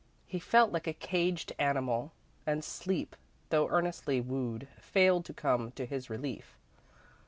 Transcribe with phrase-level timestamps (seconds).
[0.25, 2.11] He felt like a caged animal,
[2.47, 3.15] and sleep,
[3.51, 6.57] though earnestly wooed, failed to come to his relief.